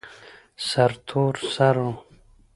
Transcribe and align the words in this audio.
سرتور 0.69 1.33
سر 1.55 1.75
و. 1.85 1.89